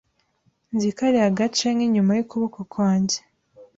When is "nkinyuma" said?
1.75-2.11